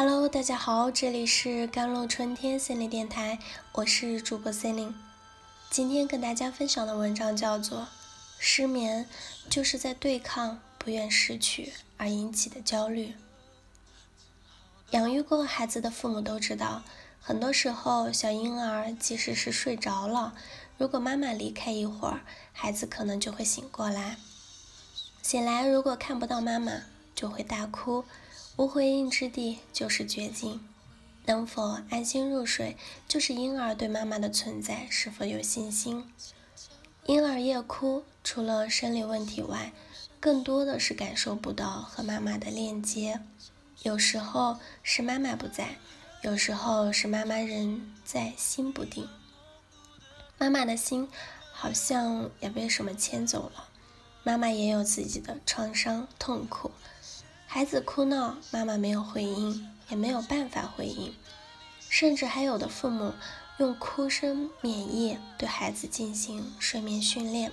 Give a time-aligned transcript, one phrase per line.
[0.00, 3.40] Hello，大家好，这里是甘露春天心理电台，
[3.72, 4.94] 我是主播 c e l i n
[5.70, 7.80] 今天跟大家分享的文章叫做
[8.38, 9.08] 《失眠
[9.50, 13.08] 就是在对抗不愿失去而引起的焦虑》。
[14.92, 16.84] 养育过孩子的父母都知道，
[17.20, 20.32] 很多时候小婴儿即使是睡着了，
[20.76, 22.20] 如果妈妈离开一会儿，
[22.52, 24.16] 孩子可能就会醒过来。
[25.22, 26.82] 醒来如果看不到妈妈，
[27.16, 28.04] 就会大哭。
[28.58, 30.60] 无回应之地就是绝境，
[31.26, 32.76] 能否安心入睡，
[33.06, 36.12] 就是婴儿对妈妈的存在是否有信心。
[37.06, 39.70] 婴儿夜哭，除了生理问题外，
[40.18, 43.20] 更多的是感受不到和妈妈的链接。
[43.84, 45.76] 有时候是妈妈不在，
[46.22, 49.08] 有时候是妈妈人在心不定。
[50.36, 51.08] 妈妈的心
[51.52, 53.68] 好像也被什么牵走了，
[54.24, 56.72] 妈妈也有自己的创伤痛苦。
[57.50, 61.14] 孩子哭闹，妈妈没有回应，也没有办法回应，
[61.88, 63.14] 甚至还有的父母
[63.56, 67.50] 用哭声免疫对孩子进行睡眠训练。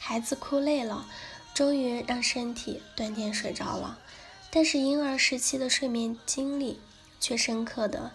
[0.00, 1.06] 孩子哭累了，
[1.52, 3.98] 终于让身体断电睡着了，
[4.50, 6.80] 但是婴儿时期的睡眠经历
[7.20, 8.12] 却深刻的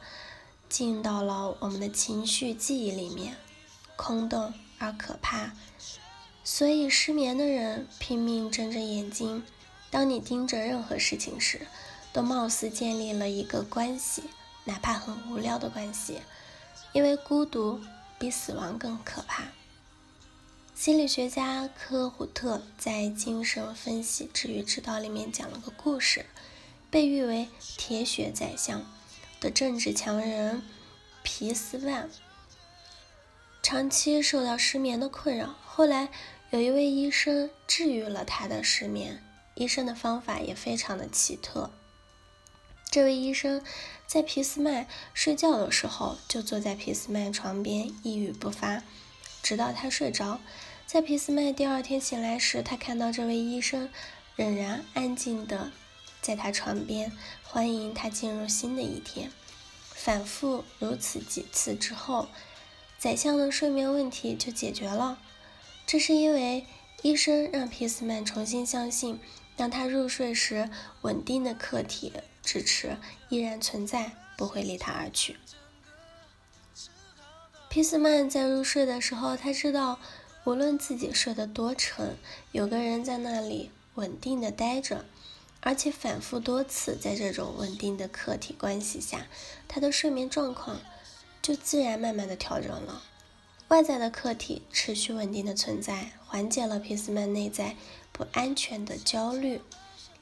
[0.67, 3.37] 进到了我们的情绪记忆里面，
[3.95, 5.51] 空洞而可怕。
[6.43, 9.43] 所以失眠的人拼命睁着眼睛。
[9.89, 11.67] 当你盯着任何事情时，
[12.11, 14.23] 都貌似建立了一个关系，
[14.65, 16.21] 哪怕很无聊的关系，
[16.91, 17.79] 因为孤独
[18.19, 19.45] 比死亡更可怕。
[20.75, 26.25] 心理学家科胡特在《精神分析治愈之道》里面讲了个故事，
[26.91, 28.85] 被誉为“铁血宰相”
[29.41, 30.61] 的政治强人
[31.23, 32.09] 皮斯万，
[33.63, 36.09] 长期受到失眠的困扰，后来
[36.51, 39.23] 有一位医生治愈了他的失眠。
[39.57, 41.71] 医生的方法也非常的奇特。
[42.89, 43.61] 这位医生
[44.05, 48.83] 在皮斯麦睡觉的时候，就坐在皮斯麦床边，一语不发，
[49.43, 50.39] 直到他睡着。
[50.85, 53.89] 在皮斯麦第二天醒来时，他看到这位医生
[54.37, 55.73] 仍然安静的
[56.21, 57.11] 在他床边，
[57.43, 59.31] 欢迎他进入新的一天。
[59.93, 62.29] 反复如此几次之后，
[62.97, 65.19] 宰相的睡眠问题就解决了。
[65.85, 66.65] 这是因为
[67.01, 69.19] 医生让皮斯曼重新相信。
[69.57, 70.69] 当他入睡时，
[71.01, 72.13] 稳定的客体
[72.43, 72.95] 支持
[73.27, 75.35] 依然存在，不会离他而去。
[77.67, 79.99] 皮斯曼在入睡的时候，他知道，
[80.45, 82.15] 无论自己睡得多沉，
[82.51, 85.05] 有个人在那里稳定的待着，
[85.61, 89.25] 而且反复多次，在这种稳定的客体关系下，
[89.67, 90.79] 他的睡眠状况
[91.41, 93.03] 就自然慢慢的调整了。
[93.69, 97.75] 外在的客体持续稳定的存在，缓解了皮斯曼内在。
[98.17, 99.61] 不安全的焦虑，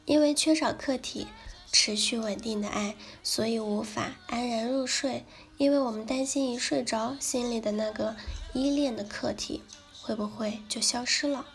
[0.06, 1.28] 因为缺少客体
[1.72, 5.24] 持续稳定的爱，所以无法安然入睡。
[5.58, 8.18] 因为我们担心一睡着，心里的那个
[8.54, 9.64] 依恋的客体
[10.02, 11.46] 会不会就消失了？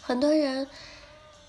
[0.00, 0.68] 很多人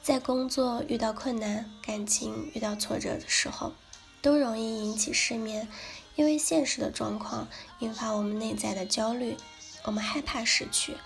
[0.01, 3.73] 在工作遇到困难、感情遇到挫折的时候，
[4.21, 5.67] 都容易引起失眠，
[6.15, 7.47] 因为现实的状况
[7.77, 9.37] 引发我们内在的焦虑，
[9.83, 10.97] 我们害怕失去。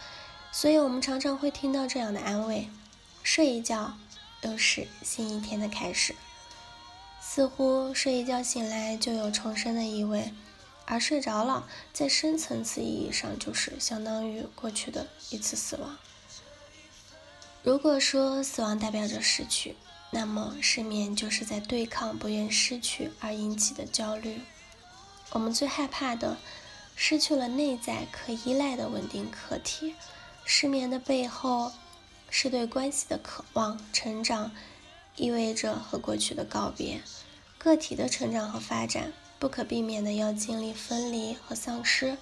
[0.55, 2.69] 所以，我们常常会听到这样的安慰
[3.23, 3.97] ：“睡一觉，
[4.43, 6.15] 又是新一天的开始。”
[7.19, 10.31] 似乎睡一觉醒来就有重生的意味，
[10.85, 15.97] 而睡着了，在深层次意义上就是相当于过去的一次死亡。
[17.63, 19.75] 如果说死亡代表着失去，
[20.11, 24.41] 那么失眠就是在对抗不愿失去而引起的焦虑。
[25.31, 26.37] 我们最害怕的，
[26.95, 29.95] 失去了内在可依赖的稳定客体。
[30.45, 31.71] 失眠的背后，
[32.29, 33.79] 是对关系的渴望。
[33.91, 34.51] 成长
[35.15, 37.01] 意味着和过去的告别。
[37.57, 42.17] 个体的成长和发展，不可避免的要经历分离和丧失。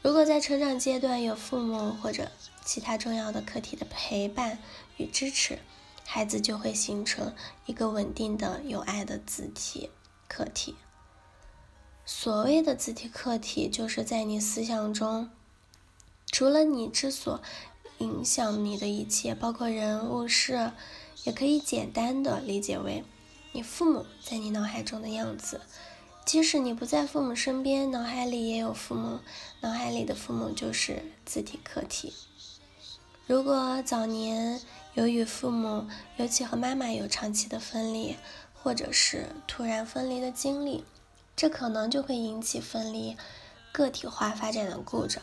[0.00, 2.32] 如果在成长阶段有父母或者
[2.64, 4.58] 其他重要的客体的陪伴
[4.96, 5.58] 与支持，
[6.04, 7.34] 孩子就会形成
[7.66, 9.90] 一个稳定的、有爱的自体
[10.26, 10.74] 客体。
[12.04, 15.30] 所谓的自体客体，就是在你思想中。
[16.42, 17.40] 除了你之所
[17.98, 20.72] 影响你的一切，包括人物事，
[21.22, 23.04] 也可以简单的理解为
[23.52, 25.60] 你父母在你脑海中的样子。
[26.24, 29.20] 即使你不在父母身边，脑海里也有父母，
[29.60, 32.12] 脑海里的父母就是自体客体。
[33.28, 34.60] 如果早年
[34.94, 35.86] 有与父母，
[36.16, 38.16] 尤其和妈妈有长期的分离，
[38.52, 40.82] 或者是突然分离的经历，
[41.36, 43.16] 这可能就会引起分离
[43.70, 45.22] 个体化发展的故障。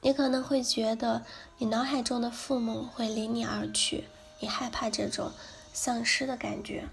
[0.00, 1.24] 你可能会觉得，
[1.58, 4.04] 你脑海中的父母会离你而去，
[4.40, 5.32] 你害怕这种
[5.72, 6.88] 丧失的感觉。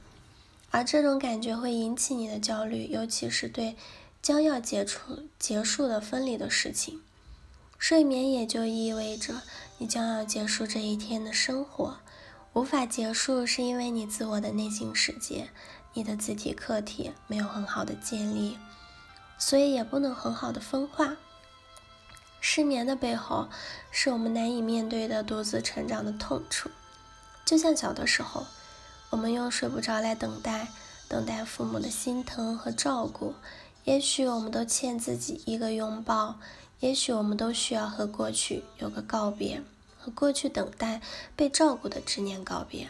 [0.71, 3.77] 而这种感觉会引起你的焦虑，尤其是对
[4.21, 7.01] 将要结束结束的分离的事情。
[7.77, 9.41] 睡眠也就意味着
[9.77, 11.99] 你将要结束这一天的生活，
[12.53, 15.49] 无法结束是因为你自我的内心世界、
[15.93, 18.57] 你的自体客体没有很好的建立，
[19.37, 21.15] 所以也不能很好的分化。
[22.47, 23.49] 失眠的背后
[23.89, 26.69] 是我们难以面对的独自成长的痛处，
[27.43, 28.45] 就像小的时候。
[29.09, 30.67] 我们用睡不着来等待，
[31.07, 33.33] 等待父母的心疼和照顾。
[33.85, 36.35] 也许我们都欠自己一个拥抱，
[36.81, 39.63] 也许我们都需要和过去有个告别，
[39.97, 41.01] 和过去等待
[41.35, 42.89] 被照顾的执念告别，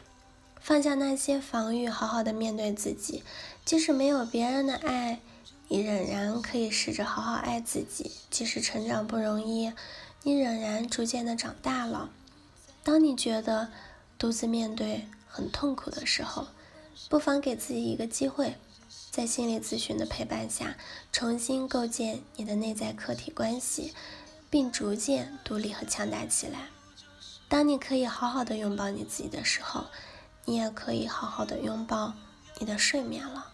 [0.60, 3.24] 放下那些防御，好好的面对自己。
[3.64, 5.22] 即使没有别人的爱，
[5.68, 8.12] 你仍然可以试着好好爱自己。
[8.30, 9.74] 即使成长不容易，
[10.24, 12.10] 你仍然逐渐的长大了。
[12.84, 13.70] 当你觉得
[14.18, 16.48] 独自面对，很痛苦的时候，
[17.10, 18.56] 不妨给自己一个机会，
[19.12, 20.78] 在心理咨询的陪伴下，
[21.12, 23.94] 重新构建你的内在客体关系，
[24.50, 26.68] 并逐渐独立和强大起来。
[27.48, 29.86] 当你可以好好的拥抱你自己的时候，
[30.46, 32.14] 你也可以好好的拥抱
[32.60, 33.52] 你的睡眠了。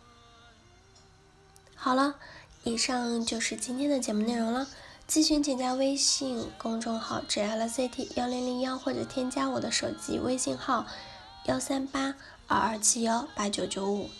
[1.83, 2.13] 好了，
[2.63, 4.67] 以上就是今天的节目内容了。
[5.09, 10.85] 咨询请加微信公众号 jlct 幺零零幺，或者添加我的手机微信号。
[11.45, 12.13] 幺三八
[12.45, 14.11] 二二七幺八九九五，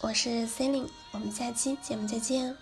[0.00, 2.56] 我是 c e l i n e 我们下期节目再见。